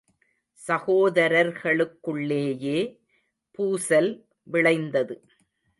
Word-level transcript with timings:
சகோதரர்களுக்குள்ளேயே 0.59 2.99
பூசல் 3.51 4.25
விளைந்தது. 4.43 5.23